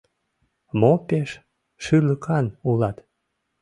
[0.79, 1.29] —Мо пеш
[1.83, 2.97] шӱлыкан улат?